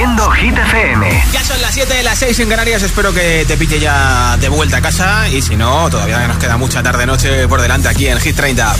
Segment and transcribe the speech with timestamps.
[0.00, 1.24] Produciendo Hit FM.
[1.30, 2.82] Ya son las 7 de las 6 en Canarias.
[2.82, 5.28] Espero que te pille ya de vuelta a casa.
[5.28, 8.76] Y si no, todavía nos queda mucha tarde-noche por delante aquí en Hit 30.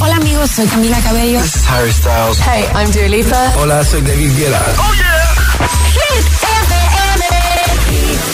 [0.00, 1.40] Hola amigos, soy Camila Cabello.
[1.40, 2.40] This is Harry Styles.
[2.40, 3.52] Hey, I'm Dua Lipa.
[3.58, 4.60] Hola, soy David Guetta.
[4.76, 5.34] ¡Oh, yeah!
[5.92, 7.24] Hit FM.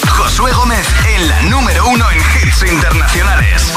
[0.09, 3.73] Josué Gómez en la número uno en hits internacionales.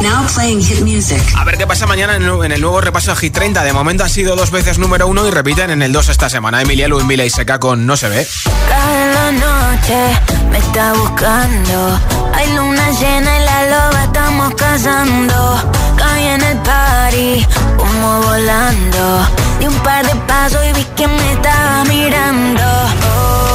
[0.00, 1.22] Now playing hit music.
[1.36, 3.62] A ver qué pasa mañana en el nuevo repaso de Hit 30.
[3.64, 6.62] De momento ha sido dos veces número uno y repiten en el 2 esta semana.
[6.62, 8.26] Emilia Luis y Seca con No se ve.
[8.68, 12.00] Cada noche me está buscando.
[12.34, 15.72] Hay luna llena y la loba estamos cazando.
[15.96, 19.28] Caí en el party, como volando.
[19.60, 22.62] Di un par de pasos y vi que me estaba mirando.
[22.62, 23.53] Oh,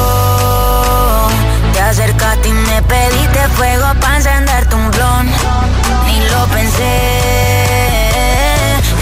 [1.90, 5.30] acercaste y me pediste fuego para encenderte un blon
[6.32, 6.94] lo pensé.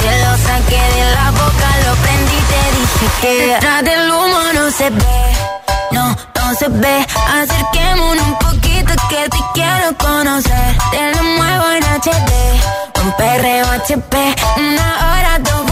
[0.03, 4.71] Te lo saqué de la boca, lo prendí, te dije que detrás del humo no
[4.71, 5.37] se ve,
[5.91, 7.07] no, no se ve.
[7.41, 10.77] Acerquémonos un poquito que te quiero conocer.
[10.91, 12.33] Te lo muevo en HD,
[13.03, 14.17] un perreo HP,
[14.57, 15.68] una hora, dos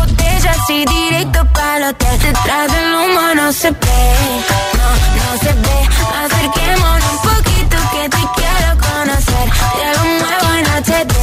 [0.67, 2.19] botellas y directo para el hotel.
[2.21, 4.43] Detrás del humo no se ve,
[4.75, 5.89] no, no se ve.
[6.25, 9.51] Acerquémonos un poquito que te quiero conocer.
[9.75, 11.17] Te lo muevo en HD.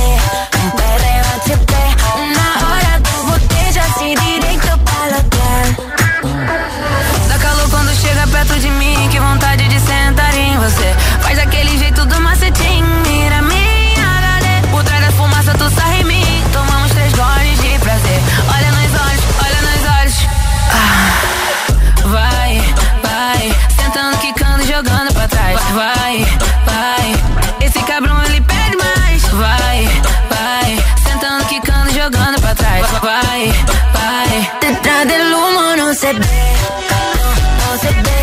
[26.65, 27.15] vai.
[27.61, 29.87] Esse cabrão ele pede mais, vai,
[30.29, 30.83] vai.
[31.03, 33.53] Sentando, quicando, jogando pra trás, vai,
[33.93, 34.51] vai.
[34.61, 36.53] Detrás de humo não se vê,
[36.89, 38.22] não, não se vê.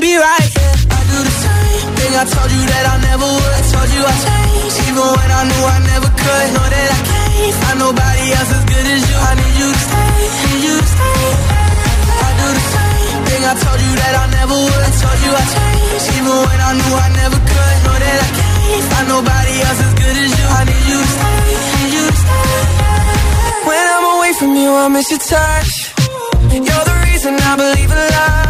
[0.00, 0.50] Can't be right.
[0.56, 0.96] Yeah.
[0.96, 3.52] I do the same thing I told you that I never would.
[3.52, 6.46] I told you I changed, even when I knew I never could.
[6.56, 9.16] Know that I can't find nobody else as good as you.
[9.20, 11.20] I need you to stay, need you to stay.
[12.20, 14.82] I do the same thing I told you that I never would.
[14.88, 17.76] I told you I changed, even when I knew I never could.
[17.84, 20.46] Know that I can't find nobody else as good as you.
[20.48, 21.40] I need you to stay,
[21.76, 22.48] need you to stay.
[23.68, 25.72] When I'm away from you, I miss your touch.
[26.56, 28.49] You're the reason I believe in love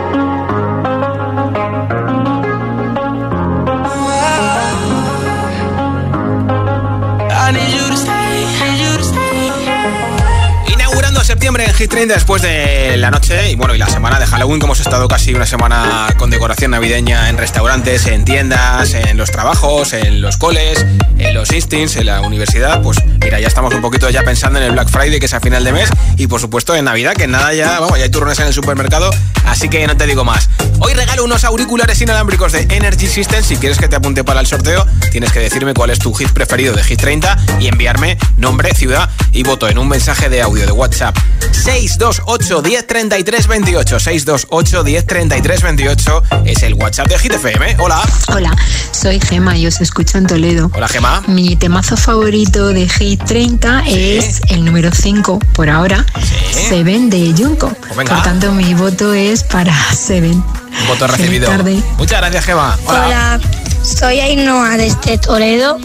[11.41, 14.59] Septiembre en Hit 30 después de la noche y bueno y la semana de Halloween
[14.59, 19.31] como hemos estado casi una semana con decoración navideña en restaurantes, en tiendas, en los
[19.31, 20.85] trabajos, en los coles,
[21.17, 24.65] en los instins, en la universidad, pues mira, ya estamos un poquito ya pensando en
[24.65, 27.27] el Black Friday que es a final de mes y por supuesto en Navidad que
[27.27, 29.09] nada ya, vamos, ya hay turrones en el supermercado,
[29.45, 30.49] así que no te digo más.
[30.79, 34.47] Hoy regalo unos auriculares inalámbricos de Energy System, si quieres que te apunte para el
[34.47, 38.73] sorteo, tienes que decirme cuál es tu hit preferido de Hit 30 y enviarme nombre,
[38.73, 41.15] ciudad y voto en un mensaje de audio de WhatsApp
[41.51, 43.99] 628 1033 28.
[43.99, 47.75] 628 1033 28 es el WhatsApp de Hit FM.
[47.79, 48.01] Hola.
[48.27, 48.55] Hola,
[48.91, 50.71] soy Gema y os escucho en Toledo.
[50.73, 51.21] Hola, Gema.
[51.27, 56.05] Mi temazo favorito de Hit 30 es el número 5 por ahora,
[56.51, 57.71] Seven de Junko.
[57.93, 60.43] Pues por tanto, mi voto es para Seven.
[60.87, 61.49] Voto recibido.
[61.97, 62.77] Muchas gracias, Gema.
[62.85, 63.05] Hola.
[63.05, 63.39] Hola,
[63.83, 65.77] soy Ainhoa desde Toledo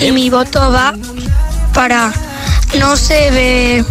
[0.00, 0.94] y mi voto va
[1.74, 2.12] para
[2.78, 3.84] No se ve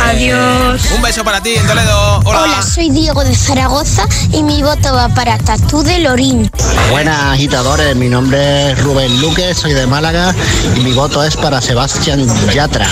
[0.00, 0.82] Adiós.
[0.94, 2.20] Un beso para ti en Toledo.
[2.24, 2.42] Hola.
[2.42, 6.50] Hola, soy Diego de Zaragoza y mi voto va para Tatú de Lorín.
[6.90, 10.34] Buenas agitadores, mi nombre es Rubén Luque, soy de Málaga
[10.76, 12.88] y mi voto es para Sebastián Yatra.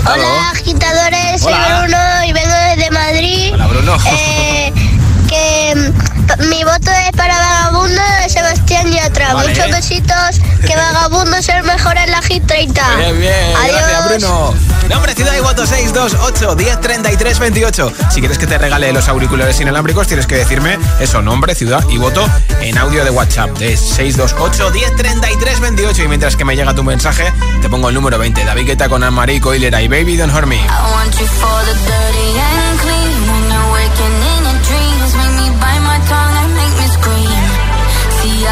[0.00, 3.50] Hola agitadores, soy Bruno y vengo desde Madrid.
[3.54, 3.96] Hola Bruno.
[4.06, 4.72] Eh,
[5.74, 9.34] mm, mi voto es para Vagabundo de Sebastián Yatra.
[9.34, 10.40] Muchos besitos.
[10.66, 12.96] Que Vagabundo es el mejor en la Hit 30.
[12.96, 13.56] Bien, bien.
[13.56, 13.80] Adiós.
[13.80, 14.54] Gracias, Bruno.
[14.88, 17.92] Nombre, ciudad y voto 628 1033 28.
[18.10, 21.98] Si quieres que te regale los auriculares inalámbricos, tienes que decirme eso, nombre, ciudad y
[21.98, 22.28] voto
[22.60, 26.02] en audio de WhatsApp de 628 1033 28.
[26.02, 28.44] Y mientras que me llega tu mensaje, te pongo el número 20.
[28.44, 30.60] David Guetta con Anne-Marie Coilera y Baby Don't Hurt Me.
[33.94, 34.31] I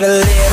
[0.00, 0.45] gotta live.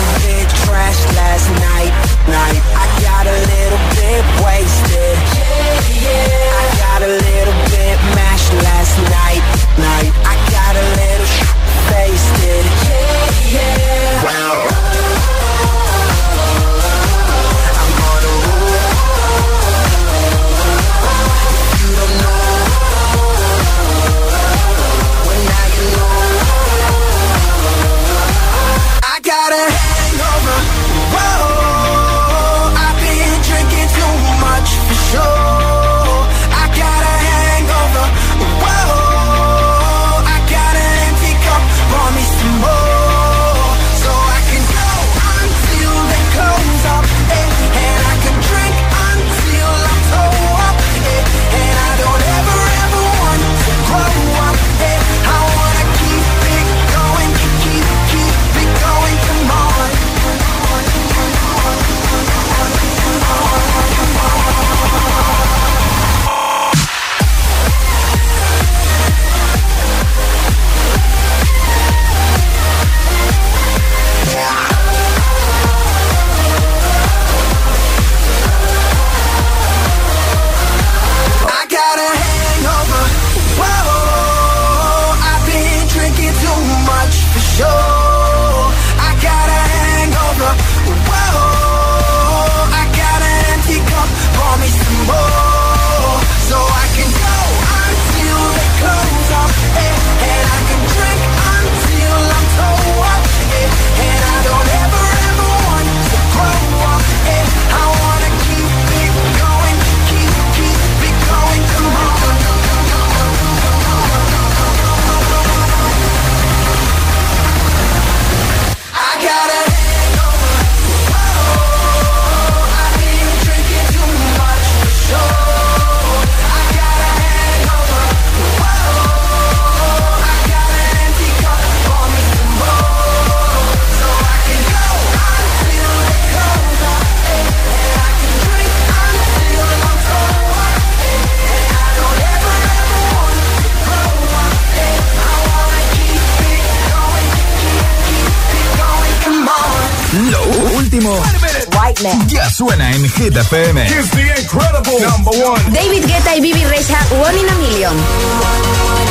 [153.33, 153.73] Hit FM.
[153.73, 155.73] The incredible number one.
[155.73, 159.03] David Guetta y Bibi Rexa, One in a Million.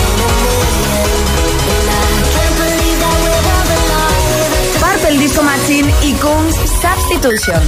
[4.78, 7.60] Purple Disco Machine y Coons Substitution.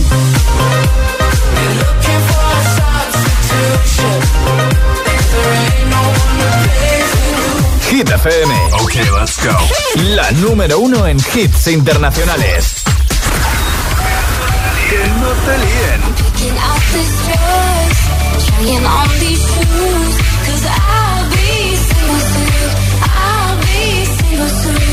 [7.90, 8.54] Hit FM.
[8.80, 9.56] Ok, let's go.
[10.14, 12.82] La número uno en hits internacionales.
[14.88, 16.23] Que no te líen.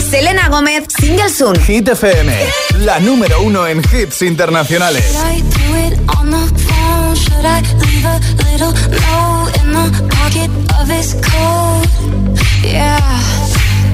[0.09, 1.59] Selena Gómez, Single Soon.
[1.61, 2.33] Hit FM,
[2.79, 5.15] la número uno en hits internacionales.
[5.15, 5.61] A little.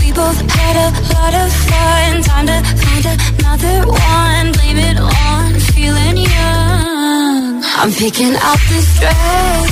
[0.00, 2.22] We both had a lot of fun.
[2.22, 4.52] Time to find another one.
[4.56, 7.62] Blame it on feeling young.
[7.80, 9.70] I'm picking out this dress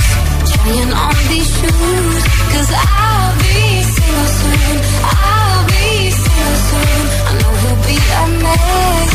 [0.51, 2.23] Trying on these shoes.
[2.53, 4.75] Cause I'll be single soon.
[5.03, 7.03] I'll be single soon.
[7.27, 9.13] I know we'll be a mess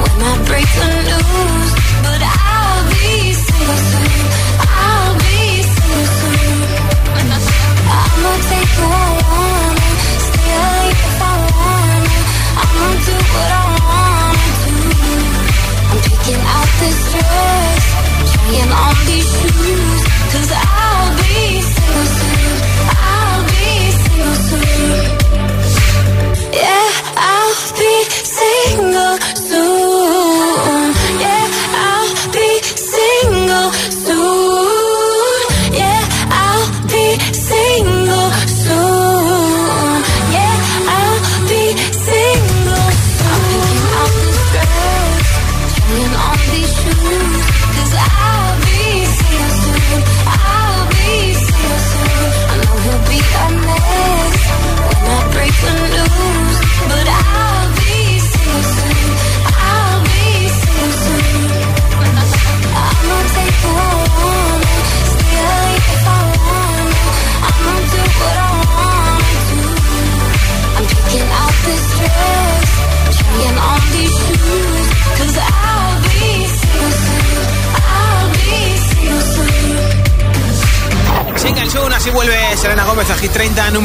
[0.00, 1.70] When I break the news
[2.04, 4.05] But I'll be single soon.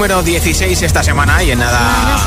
[0.01, 1.43] Número 16 esta semana.
[1.43, 2.17] Y en nada,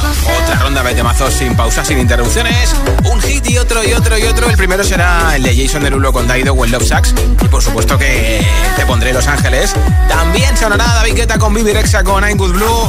[0.41, 2.73] otra ronda de temazos sin pausas, sin interrupciones.
[3.03, 4.49] Un hit y otro y otro y otro.
[4.49, 7.13] El primero será el de Jason Derulo con Daido o el Love Sucks.
[7.43, 9.75] Y por supuesto que te pondré Los Ángeles.
[10.09, 12.89] También sonará David Guetta con Bibi Rexa con I'm Good Blue.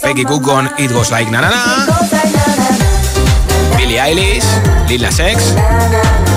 [0.00, 1.86] Becky Cook con It Goes Like Na Na Na.
[3.76, 4.44] Billie Eilish,
[4.86, 5.54] Lil Nas X,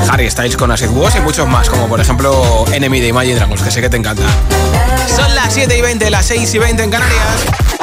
[0.09, 3.61] Harry Styles con Acid Wash y muchos más, como por ejemplo Enemy de Imagine Dragons,
[3.61, 4.23] que sé que te encanta.
[5.15, 7.82] Son las 7 y 20, las 6 y 20 en Canarias.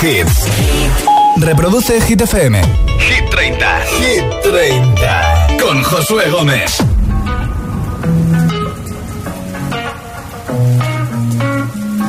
[0.00, 0.48] Hits.
[1.36, 2.54] Reproduce Hit FM.
[2.98, 3.64] Hit 30.
[4.00, 5.58] Hit 30.
[5.58, 6.80] Con Josué Gómez.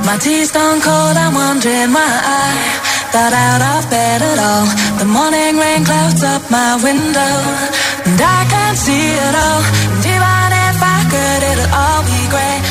[0.05, 4.65] My tea's stone cold, I'm wondering why I got out of bed at all.
[4.99, 7.33] The morning rain clouds up my window,
[8.07, 9.61] and I can't see it all.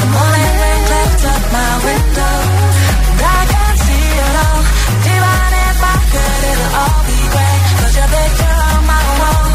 [0.00, 0.82] The morning rain
[1.56, 2.34] my window.
[3.10, 4.08] And I can't see
[4.46, 4.60] all.
[5.76, 7.20] If I could, it'll all be
[8.70, 9.46] on my wall,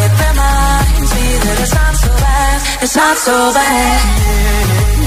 [0.00, 2.56] it reminds me that it's not so bad.
[2.84, 5.01] It's not so bad.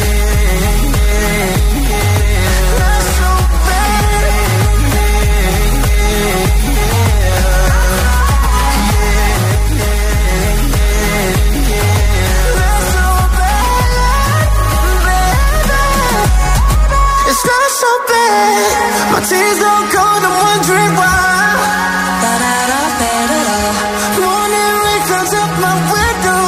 [17.75, 19.11] So bad.
[19.11, 21.19] My tears don't cold, I'm wondering why.
[22.23, 23.73] Got out of bed at all.
[24.23, 26.43] Morning rain comes up my window.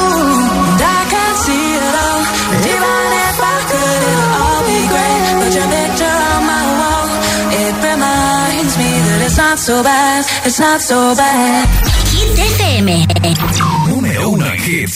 [0.71, 2.21] And I can't see it all.
[2.55, 5.33] And even if I could, it'll all be great.
[5.41, 7.05] But your picture on my wall,
[7.63, 10.19] it reminds me that it's not so bad.
[10.47, 11.67] It's not so bad.
[12.37, 12.87] FM.
[13.89, 14.95] Número uno en hits.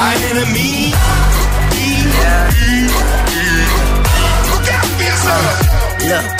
[0.00, 0.92] my enemy.
[2.22, 2.48] Yeah.
[4.50, 6.39] Look out for yourself.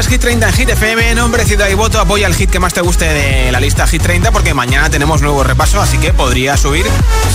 [0.00, 2.72] escuchas Hit 30 en Hit FM, nombre, ciudad y voto, apoya el hit que más
[2.72, 6.56] te guste de la lista Hit 30 porque mañana tenemos nuevo repaso, así que podría
[6.56, 6.86] subir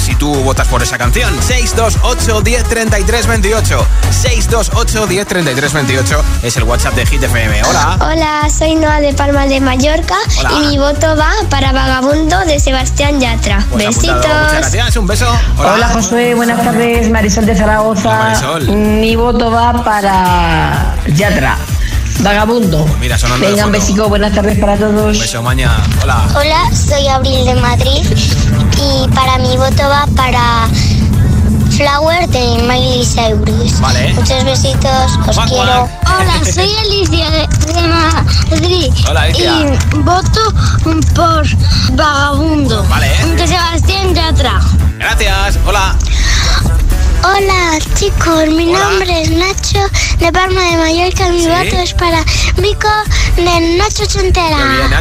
[0.04, 1.32] si tú votas por esa canción.
[1.42, 7.64] 628 10 33 28 628 10 33 28 es el WhatsApp de Hit FM.
[7.64, 7.98] Hola.
[8.02, 10.52] Hola, soy Noa de Palma de Mallorca Hola.
[10.54, 13.64] y mi voto va para Vagabundo de Sebastián Yatra.
[13.70, 14.18] Pues apuntado.
[14.18, 14.72] Muchas Besitos.
[14.72, 15.40] gracias, un beso.
[15.58, 15.74] Hola.
[15.74, 18.10] Hola Josué, buenas tardes, Marisol de Zaragoza.
[18.10, 18.70] Hola, Marisol.
[18.78, 21.58] Mi voto va para Yatra,
[22.22, 22.86] Vagabundo.
[23.00, 23.80] Mira, sonando Venga, un fondo.
[23.80, 25.16] besico, buenas tardes para todos.
[25.16, 25.84] Un beso, mañana.
[26.02, 26.28] Hola.
[26.36, 28.04] Hola, soy Abril de Madrid
[28.78, 30.68] y para mi voto va para
[31.78, 33.80] Flower de Miley Cyrus.
[33.80, 34.14] Vale.
[34.14, 35.84] Muchos besitos, os quiero.
[36.08, 39.54] Hola, soy Alicia de, de Madrid Hola, Alicia.
[39.94, 40.54] y voto
[41.14, 41.46] por
[41.96, 43.10] Vagabundo Vale.
[43.36, 44.62] de Sebastián Yatra.
[44.98, 45.60] Gracias.
[45.68, 45.96] Hola.
[47.26, 49.80] Hola chicos, mi nombre es Nacho
[50.20, 51.30] de Palma de Mallorca.
[51.30, 51.48] Mi Sí.
[51.48, 52.24] voto es para
[52.58, 52.88] Vico
[53.36, 54.94] de Nacho bien.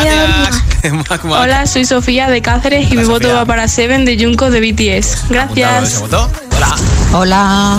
[0.00, 0.62] Adiós.
[1.08, 1.40] Mac, Mac.
[1.42, 4.60] Hola, soy Sofía de Cáceres y Hola, mi voto va para Seven de Junko de
[4.60, 5.28] BTS.
[5.28, 6.02] Gracias.
[6.02, 6.28] Hola.
[7.12, 7.78] Hola,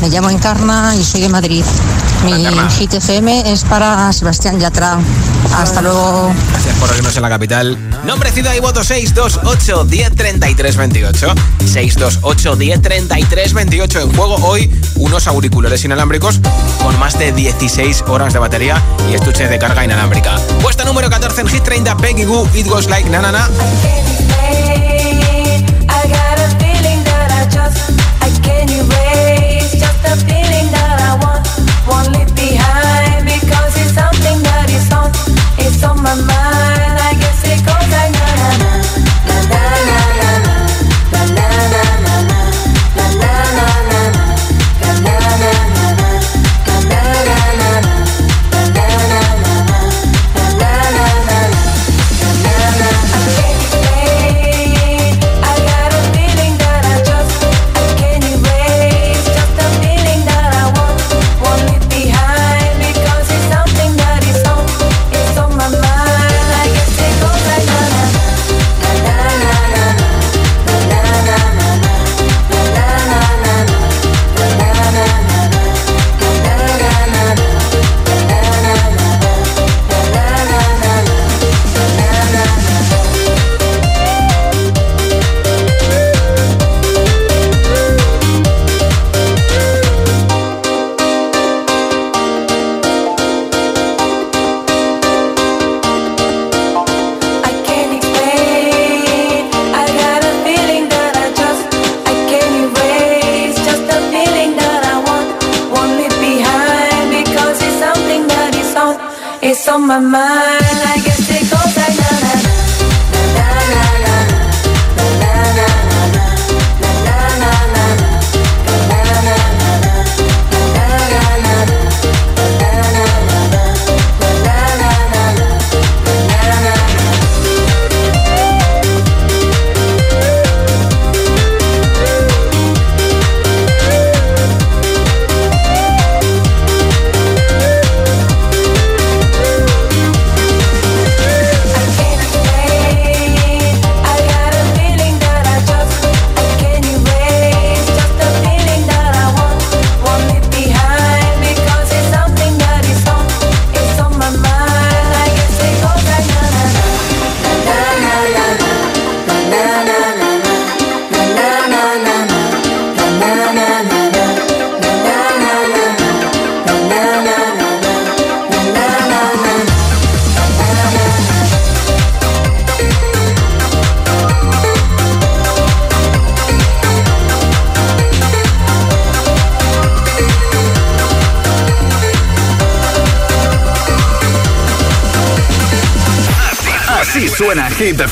[0.00, 1.64] me llamo Encarna y soy de Madrid.
[2.24, 2.70] Mi Encarna.
[2.70, 4.98] hit FM es para Sebastián Yatra.
[5.52, 6.34] Hasta luego.
[6.50, 7.78] Gracias por oírnos en la capital.
[8.04, 11.34] Nombre, ciudad y voto 628 10 33 28.
[11.64, 14.00] 628 10 33 28.
[14.00, 16.40] En juego hoy unos auriculares inalámbricos
[16.82, 20.36] con más de 16 horas de batería y estuche de carga inalámbrica.
[20.62, 23.48] Puesta número 14 en Hit 30, Peggy Goo, It Goes Like Na Na
[36.14, 36.63] my mind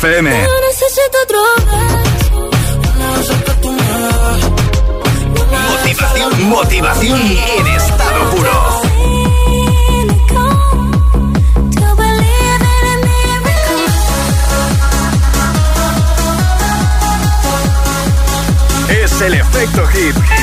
[0.02, 0.28] FM.
[0.30, 1.18] No necesito
[5.70, 8.82] Motivación, motivación en estado puro.
[18.88, 20.41] Es el efecto hip.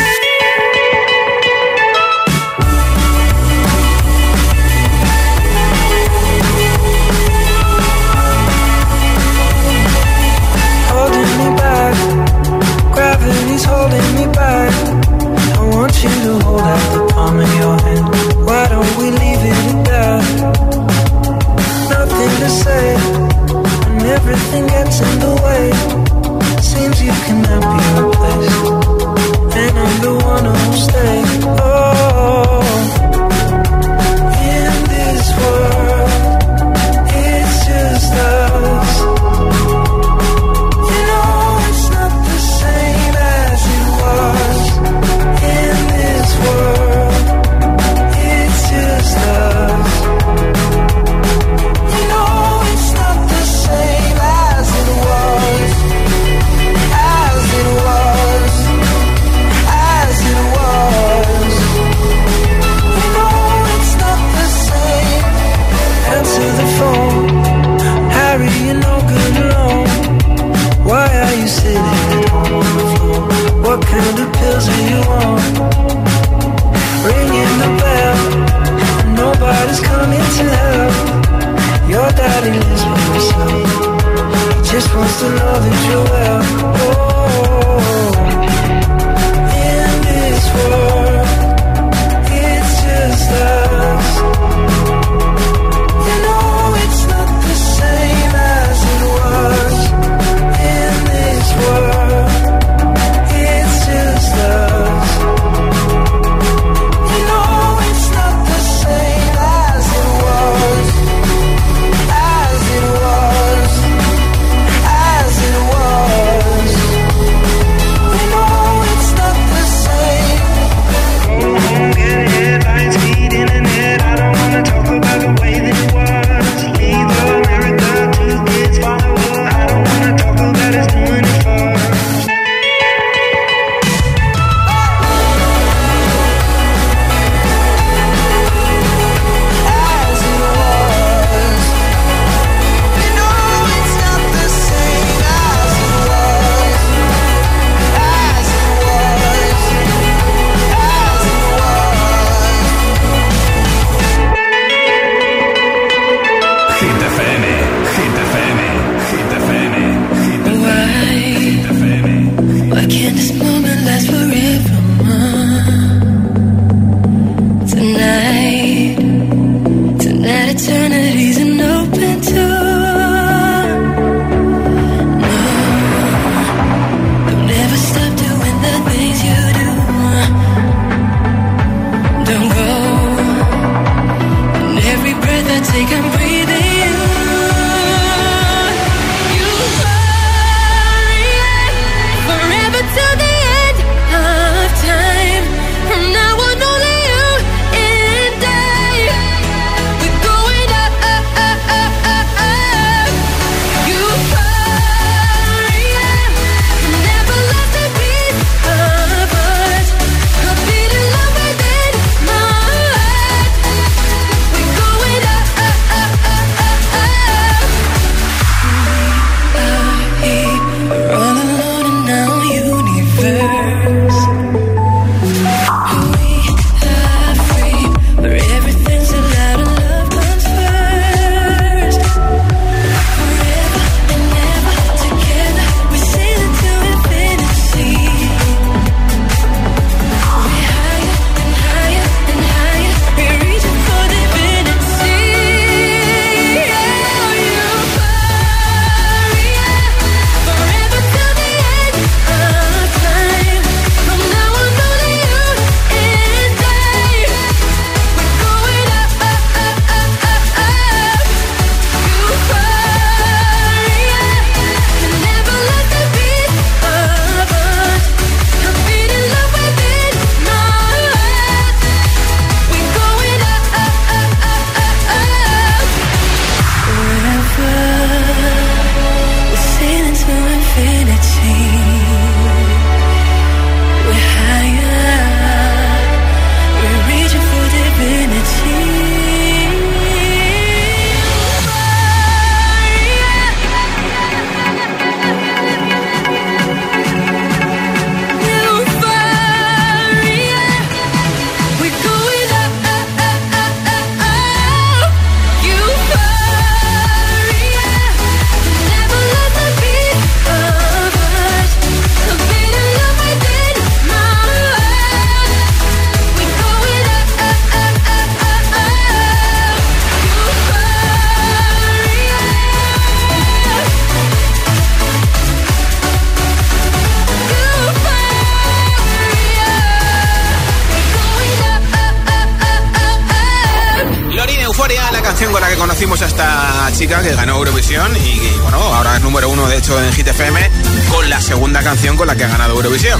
[335.79, 339.97] Conocimos a esta chica que ganó Eurovisión y, bueno, ahora es número uno de hecho
[340.03, 340.69] en Hit FM
[341.09, 343.17] con la segunda canción con la que ha ganado Eurovisión.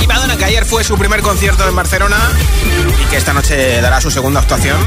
[0.00, 2.16] Y Madonna, que ayer fue su primer concierto en Barcelona
[3.02, 4.78] y que esta noche dará su segunda actuación.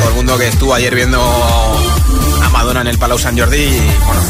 [0.00, 1.18] Todo el mundo que estuvo ayer viendo
[2.42, 4.22] a Madonna en el Palau San Jordi, bueno,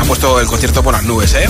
[0.00, 1.48] ha puesto el concierto por las nubes, ¿eh?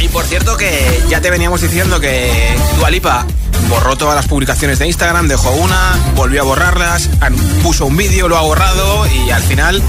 [0.00, 3.26] Y por cierto que ya te veníamos diciendo que Dualipa
[3.68, 7.08] borró todas las publicaciones de Instagram, dejó una, volvió a borrarlas,
[7.62, 9.82] puso un vídeo, lo ha borrado y al final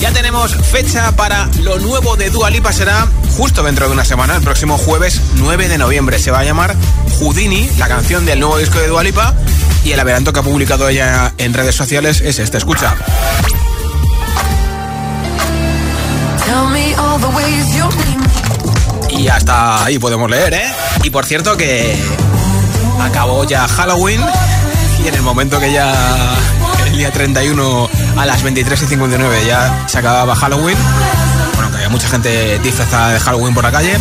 [0.00, 2.72] ya tenemos fecha para lo nuevo de Dua Lipa.
[2.72, 3.06] Será
[3.36, 6.18] justo dentro de una semana, el próximo jueves 9 de noviembre.
[6.18, 6.74] Se va a llamar
[7.18, 9.34] Houdini, la canción del nuevo disco de Dua Lipa.
[9.84, 12.58] Y el adelanto que ha publicado ella en redes sociales es este.
[12.58, 12.94] Escucha.
[19.10, 20.72] Y hasta ahí podemos leer, ¿eh?
[21.04, 21.96] Y por cierto que
[23.00, 24.20] acabó ya Halloween
[25.04, 25.92] y en el momento que ya
[26.86, 30.76] el día 31 a las 23 y 59 ya se acababa Halloween,
[31.54, 33.96] bueno, que había mucha gente disfrazada de Halloween por la calle,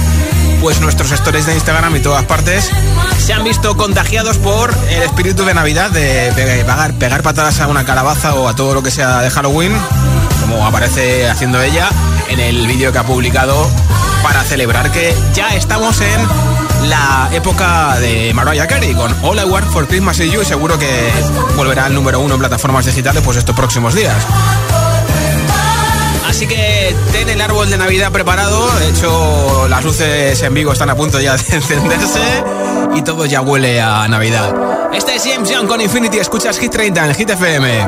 [0.62, 2.72] pues nuestros stories de Instagram y todas partes
[3.18, 7.86] se han visto contagiados por el espíritu de Navidad de pegar, pegar patadas a una
[7.86, 9.74] calabaza o a todo lo que sea de Halloween,
[10.42, 11.90] como aparece haciendo ella
[12.30, 13.70] en el vídeo que ha publicado
[14.24, 19.72] para celebrar que ya estamos en la época de Mariah Carey con All I Want
[19.72, 21.12] for Christmas is You y seguro que
[21.56, 24.16] volverá al número uno en plataformas digitales pues estos próximos días.
[26.28, 28.70] Así que ten el árbol de Navidad preparado.
[28.80, 32.44] De hecho, las luces en vivo están a punto ya de encenderse
[32.96, 34.54] y todo ya huele a Navidad.
[34.94, 36.20] Este es James Young con Infinity.
[36.20, 37.88] Escuchas Hit 30 en Hit FM.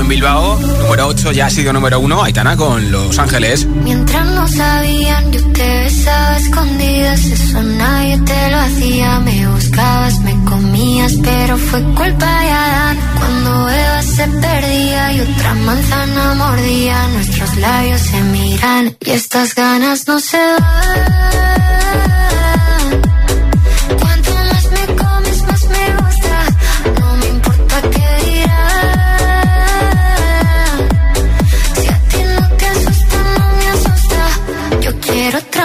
[0.00, 0.58] En Bilbao.
[0.58, 2.24] Número 8 ya ha sido número 1.
[2.24, 3.66] Aitana con Los Ángeles.
[3.66, 7.24] Mientras no sabían, yo te besaba escondidas.
[7.24, 9.20] Eso nadie te lo hacía.
[9.20, 12.98] Me buscabas, me comías, pero fue culpa de Adán.
[13.18, 20.06] Cuando Eva se perdía y otra manzana mordía, nuestros labios se miran y estas ganas
[20.08, 21.59] no se van.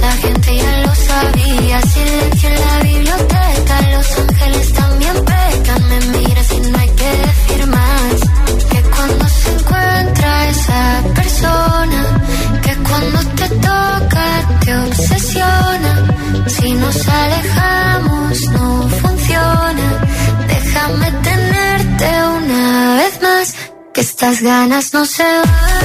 [0.00, 6.52] la gente ya lo sabía, silencio en la biblioteca, los ángeles también pecan, me miras
[6.52, 8.20] y no hay que decir más,
[8.70, 12.00] que cuando se encuentra esa persona,
[12.62, 14.04] que cuando te toca
[14.64, 15.92] te obsesiona.
[16.46, 19.86] Si nos alejamos no funciona.
[20.48, 22.06] Déjame tenerte
[22.38, 23.54] una vez más.
[23.92, 25.83] Que estas ganas no se van.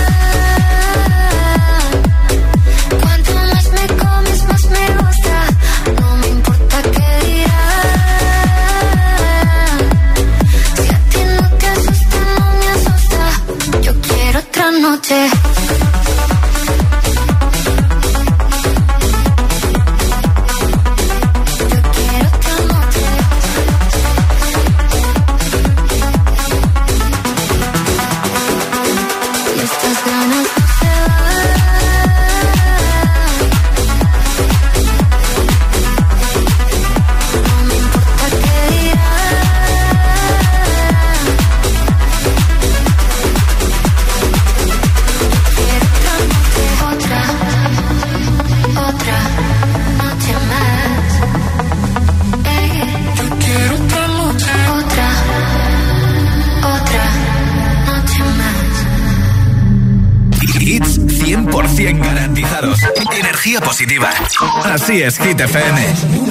[65.09, 66.28] Es, Hit FM.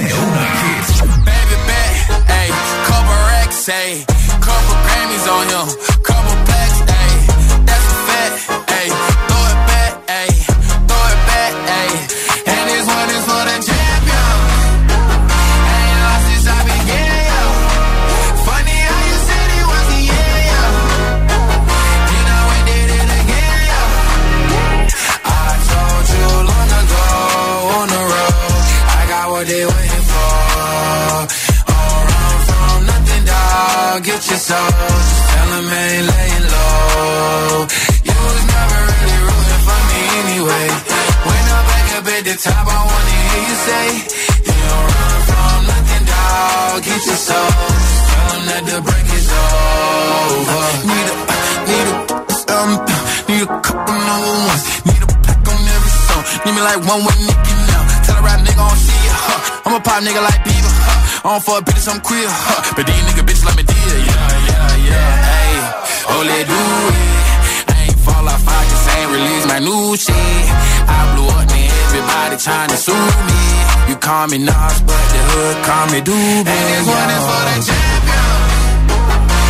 [72.39, 73.41] Trying to sue me.
[73.89, 76.47] You call me Nas, but the hood call me Doobie.
[76.47, 78.27] And this one is for the champion.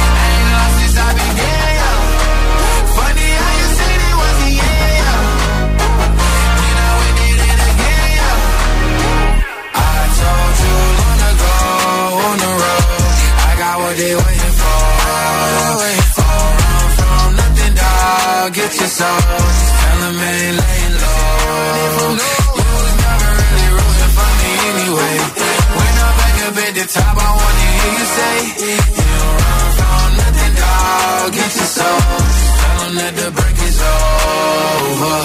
[0.09, 1.91] I ain't lost since I began, yo.
[2.97, 5.17] Funny how you said it was the end, yo.
[6.59, 8.31] Then I went did it again, yo.
[9.77, 11.53] I told you long ago
[12.25, 12.85] on the road,
[13.37, 14.81] I got what they waiting for.
[15.53, 18.49] Don't run from nothing, dog.
[18.57, 19.21] Get your soul.
[19.29, 20.78] Just tell them ain't laying
[26.93, 28.35] top, I wanna hear you say,
[28.65, 31.29] You don't run from nothing, dog.
[31.37, 32.01] Get your soul.
[32.59, 35.17] Tell that the break is over.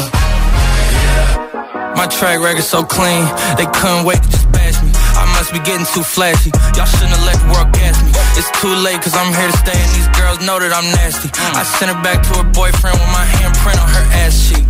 [1.97, 3.25] My track record so clean,
[3.57, 4.91] they couldn't wait to just bash me.
[5.17, 6.53] I must be getting too flashy.
[6.77, 8.13] Y'all shouldn't have let the world gas me.
[8.37, 11.31] It's too late, cause I'm here to stay, and these girls know that I'm nasty.
[11.57, 14.67] I sent her back to her boyfriend with my handprint on her ass cheek.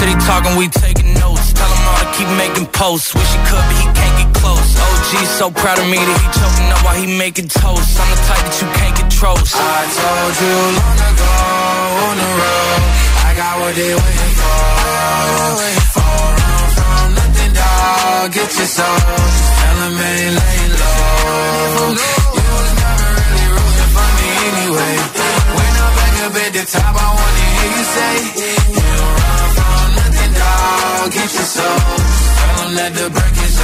[0.00, 1.52] City talking, we taking notes.
[1.52, 3.14] Tell him all to keep making posts.
[3.14, 4.75] Wish he could, but he can't get close.
[5.06, 7.94] OG so proud of me that he choking up while he making toast.
[7.94, 9.38] I'm the type that you can't control.
[9.38, 9.54] So.
[9.54, 11.30] I told you long ago
[12.10, 12.82] on the road,
[13.22, 14.66] I got what they waiting for.
[15.94, 18.26] Don't run from nothing, dog.
[18.34, 18.98] Get your soul.
[18.98, 21.94] Just tell them ain't laying low.
[22.02, 22.12] You
[22.50, 24.94] was never really rooting for me anyway.
[25.54, 28.14] When I'm back up at the top, I wanna hear you say,
[28.74, 31.06] You don't run from nothing, dog.
[31.14, 32.35] Get your soul.
[32.66, 33.60] Just tell them that the break is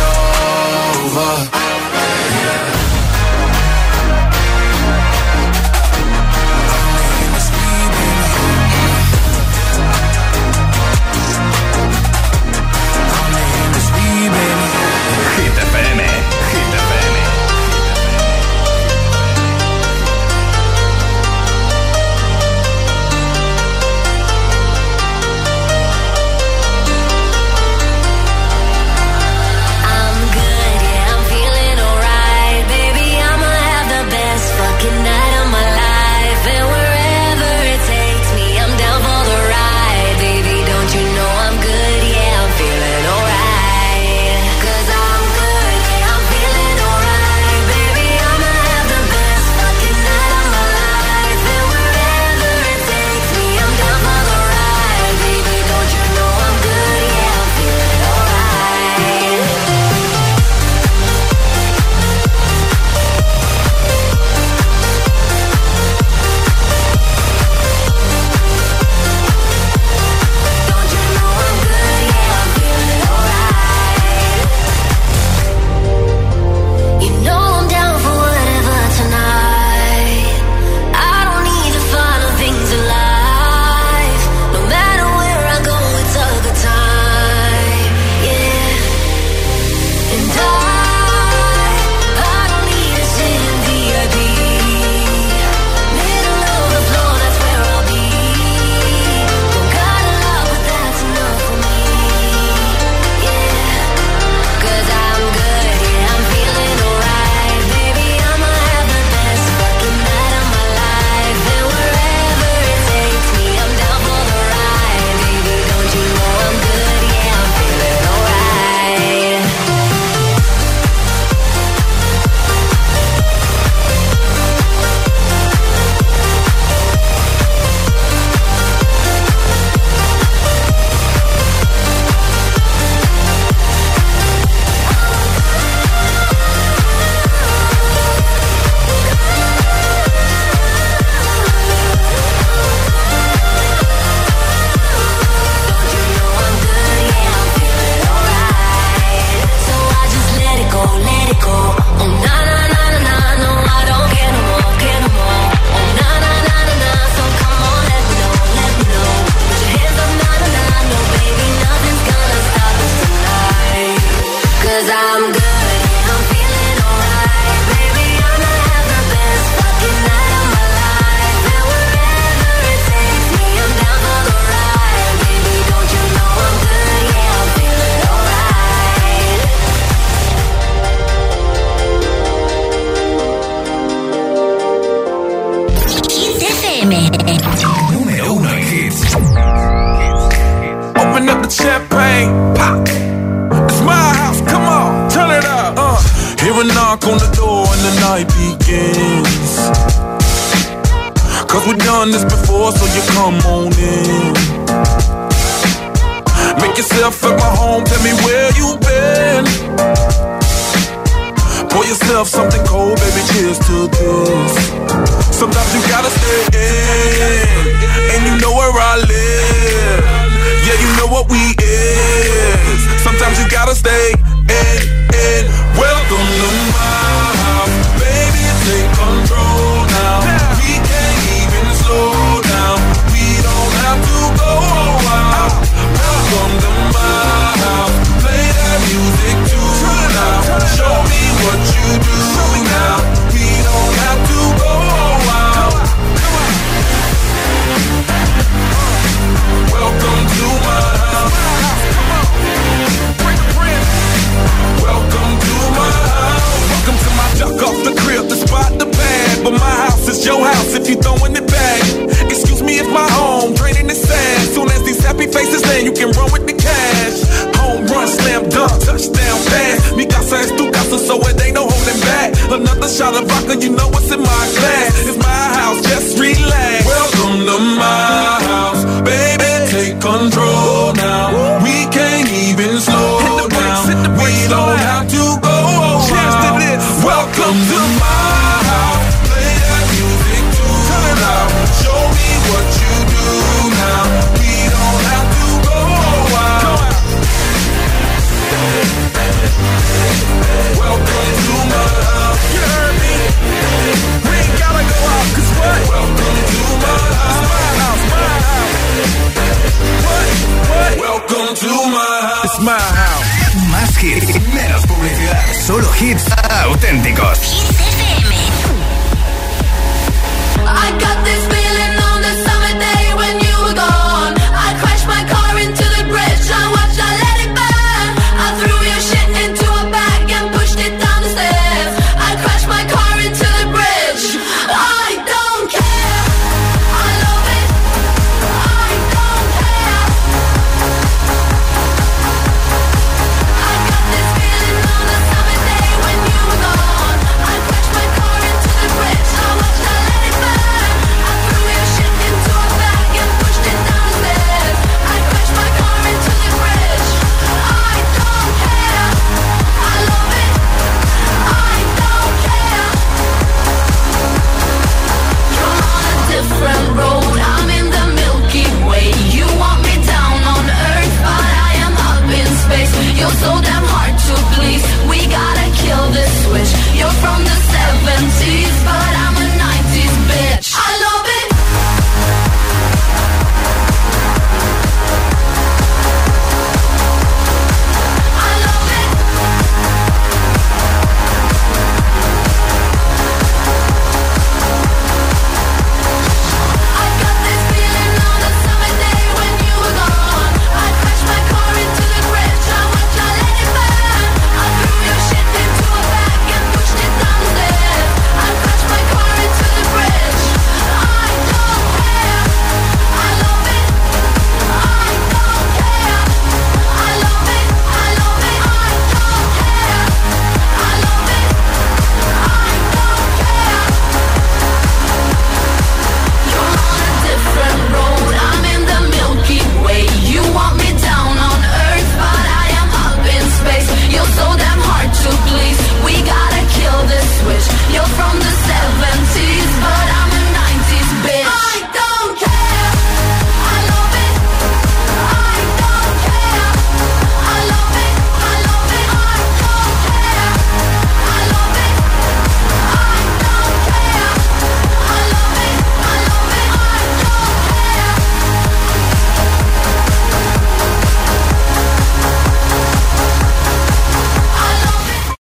[1.07, 1.33] over.
[2.33, 2.92] Hit